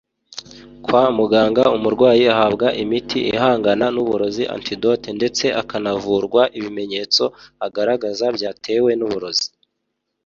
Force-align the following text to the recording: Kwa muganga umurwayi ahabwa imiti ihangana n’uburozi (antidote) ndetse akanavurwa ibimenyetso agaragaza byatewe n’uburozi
Kwa 0.85 1.03
muganga 1.17 1.63
umurwayi 1.77 2.23
ahabwa 2.33 2.67
imiti 2.83 3.19
ihangana 3.33 3.85
n’uburozi 3.95 4.43
(antidote) 4.55 5.09
ndetse 5.19 5.45
akanavurwa 5.61 6.41
ibimenyetso 6.57 7.23
agaragaza 7.65 8.25
byatewe 8.37 8.91
n’uburozi 8.99 9.49